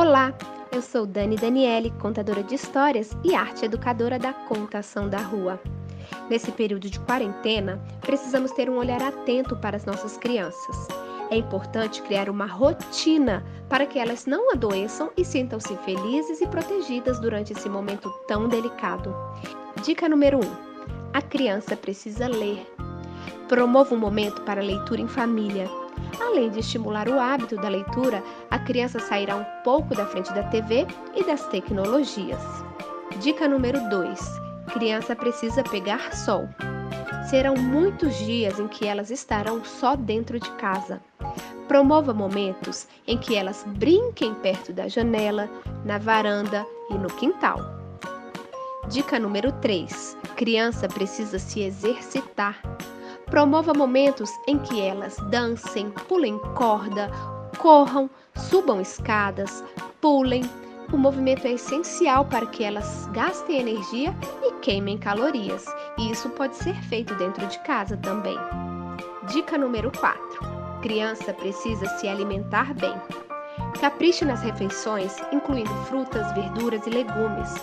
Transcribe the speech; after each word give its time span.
Olá, 0.00 0.32
eu 0.72 0.80
sou 0.80 1.04
Dani 1.04 1.36
Daniele, 1.36 1.90
contadora 2.00 2.42
de 2.42 2.54
histórias 2.54 3.14
e 3.22 3.34
arte 3.34 3.66
educadora 3.66 4.18
da 4.18 4.32
Contação 4.32 5.10
da 5.10 5.18
Rua. 5.18 5.60
Nesse 6.30 6.50
período 6.50 6.88
de 6.88 6.98
quarentena, 7.00 7.78
precisamos 8.00 8.50
ter 8.52 8.70
um 8.70 8.78
olhar 8.78 9.02
atento 9.02 9.54
para 9.56 9.76
as 9.76 9.84
nossas 9.84 10.16
crianças. 10.16 10.88
É 11.30 11.36
importante 11.36 12.00
criar 12.00 12.30
uma 12.30 12.46
rotina 12.46 13.44
para 13.68 13.84
que 13.84 13.98
elas 13.98 14.24
não 14.24 14.50
adoeçam 14.50 15.10
e 15.18 15.22
sintam-se 15.22 15.76
felizes 15.84 16.40
e 16.40 16.46
protegidas 16.46 17.20
durante 17.20 17.52
esse 17.52 17.68
momento 17.68 18.08
tão 18.26 18.48
delicado. 18.48 19.14
Dica 19.84 20.08
número 20.08 20.38
1: 20.38 20.40
um, 20.40 20.56
a 21.12 21.20
criança 21.20 21.76
precisa 21.76 22.26
ler. 22.26 22.66
Promova 23.48 23.94
um 23.94 23.98
momento 23.98 24.40
para 24.44 24.62
leitura 24.62 25.02
em 25.02 25.08
família. 25.08 25.68
Além 26.20 26.50
de 26.50 26.60
estimular 26.60 27.08
o 27.08 27.18
hábito 27.18 27.56
da 27.56 27.68
leitura, 27.68 28.22
a 28.50 28.58
criança 28.58 28.98
sairá 28.98 29.36
um 29.36 29.44
pouco 29.64 29.94
da 29.94 30.06
frente 30.06 30.32
da 30.32 30.42
TV 30.44 30.86
e 31.14 31.24
das 31.24 31.46
tecnologias. 31.48 32.40
Dica 33.20 33.48
número 33.48 33.88
2: 33.88 34.20
criança 34.72 35.16
precisa 35.16 35.62
pegar 35.62 36.14
sol. 36.14 36.48
Serão 37.28 37.54
muitos 37.54 38.16
dias 38.18 38.58
em 38.58 38.66
que 38.68 38.86
elas 38.86 39.10
estarão 39.10 39.64
só 39.64 39.94
dentro 39.94 40.40
de 40.40 40.50
casa. 40.52 41.00
Promova 41.68 42.12
momentos 42.12 42.88
em 43.06 43.16
que 43.16 43.36
elas 43.36 43.64
brinquem 43.64 44.34
perto 44.34 44.72
da 44.72 44.88
janela, 44.88 45.48
na 45.84 45.98
varanda 45.98 46.66
e 46.90 46.94
no 46.94 47.08
quintal. 47.08 47.58
Dica 48.88 49.18
número 49.18 49.52
3: 49.52 50.16
criança 50.34 50.88
precisa 50.88 51.38
se 51.38 51.60
exercitar. 51.60 52.60
Promova 53.30 53.72
momentos 53.72 54.28
em 54.48 54.58
que 54.58 54.80
elas 54.80 55.16
dancem, 55.30 55.90
pulem 56.08 56.36
corda, 56.56 57.08
corram, 57.58 58.10
subam 58.34 58.80
escadas, 58.80 59.64
pulem. 60.00 60.42
O 60.92 60.96
movimento 60.96 61.46
é 61.46 61.52
essencial 61.52 62.24
para 62.24 62.46
que 62.46 62.64
elas 62.64 63.06
gastem 63.12 63.60
energia 63.60 64.12
e 64.42 64.52
queimem 64.54 64.98
calorias, 64.98 65.64
e 65.96 66.10
isso 66.10 66.28
pode 66.30 66.56
ser 66.56 66.74
feito 66.82 67.14
dentro 67.14 67.46
de 67.46 67.60
casa 67.60 67.96
também. 67.98 68.36
Dica 69.32 69.56
número 69.56 69.92
4: 69.96 70.20
criança 70.82 71.32
precisa 71.32 71.86
se 71.98 72.08
alimentar 72.08 72.74
bem. 72.74 72.94
Capriche 73.80 74.24
nas 74.24 74.42
refeições, 74.42 75.14
incluindo 75.32 75.70
frutas, 75.84 76.32
verduras 76.32 76.84
e 76.86 76.90
legumes. 76.90 77.54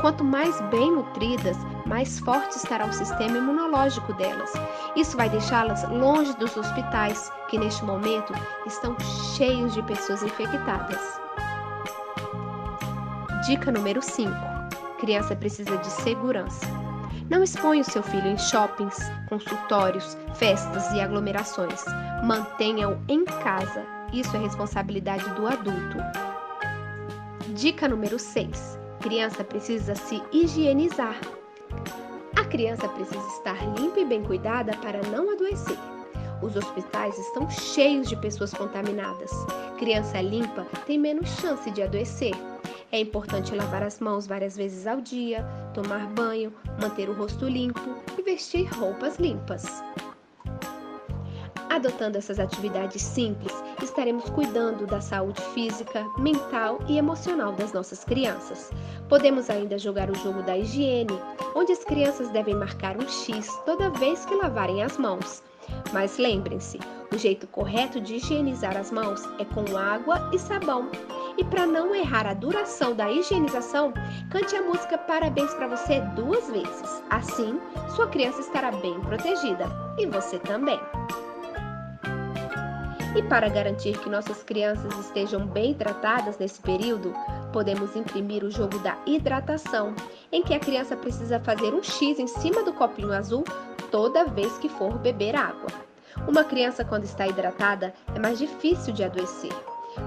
Quanto 0.00 0.24
mais 0.24 0.60
bem 0.62 0.90
nutridas, 0.90 1.56
mais 1.86 2.18
forte 2.20 2.56
estará 2.56 2.86
o 2.86 2.92
sistema 2.92 3.38
imunológico 3.38 4.12
delas. 4.14 4.52
Isso 4.96 5.16
vai 5.16 5.28
deixá-las 5.28 5.88
longe 5.88 6.34
dos 6.36 6.56
hospitais, 6.56 7.30
que 7.48 7.58
neste 7.58 7.84
momento 7.84 8.32
estão 8.66 8.96
cheios 9.36 9.74
de 9.74 9.82
pessoas 9.82 10.22
infectadas. 10.22 11.20
Dica 13.46 13.72
número 13.72 14.00
5: 14.00 14.32
Criança 14.98 15.34
precisa 15.34 15.76
de 15.78 15.88
segurança. 15.88 16.66
Não 17.28 17.42
exponha 17.42 17.80
o 17.80 17.84
seu 17.84 18.02
filho 18.02 18.28
em 18.28 18.38
shoppings, 18.38 18.98
consultórios, 19.28 20.16
festas 20.34 20.92
e 20.92 21.00
aglomerações. 21.00 21.84
Mantenha-o 22.24 22.98
em 23.08 23.24
casa. 23.24 23.84
Isso 24.12 24.36
é 24.36 24.40
responsabilidade 24.40 25.28
do 25.30 25.46
adulto. 25.46 25.98
Dica 27.54 27.88
número 27.88 28.18
6: 28.18 28.78
criança 29.00 29.42
precisa 29.42 29.94
se 29.94 30.22
higienizar. 30.32 31.16
Criança 32.52 32.86
precisa 32.86 33.26
estar 33.28 33.56
limpa 33.80 34.00
e 34.00 34.04
bem 34.04 34.22
cuidada 34.22 34.76
para 34.76 35.00
não 35.08 35.32
adoecer. 35.32 35.78
Os 36.42 36.54
hospitais 36.54 37.18
estão 37.18 37.48
cheios 37.48 38.10
de 38.10 38.16
pessoas 38.16 38.52
contaminadas. 38.52 39.30
Criança 39.78 40.20
limpa 40.20 40.66
tem 40.86 40.98
menos 40.98 41.30
chance 41.40 41.70
de 41.70 41.80
adoecer. 41.80 42.34
É 42.92 43.00
importante 43.00 43.54
lavar 43.54 43.82
as 43.82 44.00
mãos 44.00 44.26
várias 44.26 44.54
vezes 44.54 44.86
ao 44.86 45.00
dia, 45.00 45.42
tomar 45.72 46.06
banho, 46.08 46.52
manter 46.78 47.08
o 47.08 47.14
rosto 47.14 47.48
limpo 47.48 47.80
e 48.18 48.22
vestir 48.22 48.66
roupas 48.74 49.16
limpas. 49.16 49.82
Adotando 51.72 52.18
essas 52.18 52.38
atividades 52.38 53.00
simples, 53.00 53.50
estaremos 53.82 54.28
cuidando 54.28 54.86
da 54.86 55.00
saúde 55.00 55.40
física, 55.54 56.04
mental 56.18 56.78
e 56.86 56.98
emocional 56.98 57.52
das 57.52 57.72
nossas 57.72 58.04
crianças. 58.04 58.70
Podemos 59.08 59.48
ainda 59.48 59.78
jogar 59.78 60.10
o 60.10 60.14
jogo 60.14 60.42
da 60.42 60.54
higiene, 60.54 61.18
onde 61.54 61.72
as 61.72 61.82
crianças 61.82 62.28
devem 62.28 62.54
marcar 62.54 62.98
um 62.98 63.08
X 63.08 63.48
toda 63.64 63.88
vez 63.88 64.26
que 64.26 64.34
lavarem 64.34 64.82
as 64.82 64.98
mãos. 64.98 65.42
Mas 65.94 66.18
lembrem-se, 66.18 66.78
o 67.10 67.16
jeito 67.16 67.46
correto 67.46 68.02
de 68.02 68.16
higienizar 68.16 68.76
as 68.76 68.90
mãos 68.90 69.26
é 69.38 69.44
com 69.46 69.74
água 69.74 70.28
e 70.30 70.38
sabão. 70.38 70.90
E 71.38 71.44
para 71.44 71.66
não 71.66 71.94
errar 71.94 72.26
a 72.26 72.34
duração 72.34 72.94
da 72.94 73.10
higienização, 73.10 73.94
cante 74.30 74.54
a 74.54 74.60
música 74.60 74.98
Parabéns 74.98 75.54
para 75.54 75.68
você 75.68 76.02
duas 76.14 76.50
vezes. 76.50 77.02
Assim, 77.08 77.58
sua 77.96 78.08
criança 78.08 78.40
estará 78.40 78.70
bem 78.72 79.00
protegida 79.00 79.64
e 79.96 80.04
você 80.04 80.38
também. 80.38 80.78
E 83.14 83.22
para 83.22 83.48
garantir 83.48 83.98
que 83.98 84.08
nossas 84.08 84.42
crianças 84.42 84.98
estejam 84.98 85.46
bem 85.46 85.74
tratadas 85.74 86.38
nesse 86.38 86.60
período, 86.60 87.14
podemos 87.52 87.94
imprimir 87.94 88.42
o 88.42 88.50
jogo 88.50 88.78
da 88.78 88.96
hidratação, 89.04 89.94
em 90.32 90.42
que 90.42 90.54
a 90.54 90.58
criança 90.58 90.96
precisa 90.96 91.38
fazer 91.38 91.74
um 91.74 91.82
X 91.82 92.18
em 92.18 92.26
cima 92.26 92.62
do 92.62 92.72
copinho 92.72 93.12
azul 93.12 93.44
toda 93.90 94.24
vez 94.24 94.56
que 94.56 94.68
for 94.68 94.98
beber 94.98 95.36
água. 95.36 95.68
Uma 96.26 96.42
criança, 96.42 96.84
quando 96.84 97.04
está 97.04 97.26
hidratada, 97.26 97.92
é 98.14 98.18
mais 98.18 98.38
difícil 98.38 98.94
de 98.94 99.04
adoecer. 99.04 99.52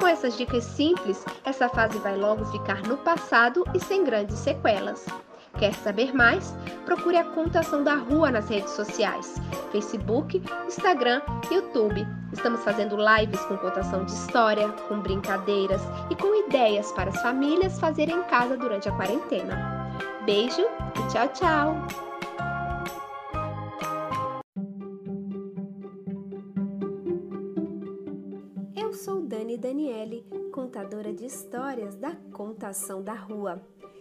Com 0.00 0.06
essas 0.06 0.36
dicas 0.36 0.64
simples, 0.64 1.24
essa 1.44 1.68
fase 1.68 1.98
vai 1.98 2.16
logo 2.16 2.44
ficar 2.46 2.82
no 2.82 2.96
passado 2.96 3.64
e 3.72 3.78
sem 3.78 4.02
grandes 4.02 4.38
sequelas. 4.38 5.06
Quer 5.56 5.72
saber 5.74 6.14
mais? 6.14 6.54
Procure 6.84 7.16
a 7.16 7.24
Contação 7.24 7.82
da 7.82 7.94
Rua 7.94 8.30
nas 8.30 8.48
redes 8.48 8.70
sociais: 8.72 9.34
Facebook, 9.72 10.42
Instagram, 10.66 11.20
YouTube. 11.50 12.06
Estamos 12.32 12.62
fazendo 12.62 12.96
lives 12.96 13.40
com 13.46 13.56
contação 13.56 14.04
de 14.04 14.12
história, 14.12 14.68
com 14.88 15.00
brincadeiras 15.00 15.80
e 16.10 16.14
com 16.14 16.34
ideias 16.46 16.92
para 16.92 17.10
as 17.10 17.20
famílias 17.22 17.80
fazerem 17.80 18.16
em 18.16 18.22
casa 18.24 18.56
durante 18.56 18.88
a 18.88 18.92
quarentena. 18.92 19.88
Beijo 20.24 20.60
e 20.60 21.12
tchau, 21.12 21.28
tchau! 21.28 22.08
Eu 28.76 28.92
sou 28.92 29.22
Dani 29.22 29.56
Daniele, 29.56 30.26
contadora 30.52 31.12
de 31.12 31.24
histórias 31.24 31.96
da 31.96 32.14
Contação 32.32 33.02
da 33.02 33.14
Rua. 33.14 33.62